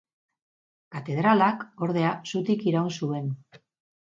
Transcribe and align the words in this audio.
Katedralak 0.95 1.63
ordea 1.89 2.15
zutik 2.33 2.67
iraun 2.73 2.91
zuen. 2.99 3.33